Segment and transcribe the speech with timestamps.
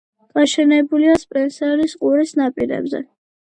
[0.37, 3.05] გაშენებულია სპენსერის ყურის ნაპირებზე.